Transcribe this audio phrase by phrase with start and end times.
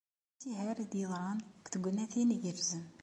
[0.29, 2.85] D asiher i d-yeḍran deg tegnatin igerrzen.